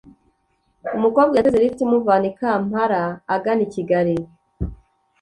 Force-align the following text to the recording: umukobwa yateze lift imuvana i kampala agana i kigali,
umukobwa 0.97 1.33
yateze 1.35 1.61
lift 1.63 1.79
imuvana 1.85 2.25
i 2.31 2.33
kampala 2.39 3.01
agana 3.35 3.61
i 3.67 3.69
kigali, 3.73 4.15